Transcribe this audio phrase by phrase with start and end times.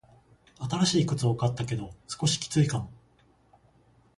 [0.57, 2.89] 新しい靴を買ったけど、少しきついかも。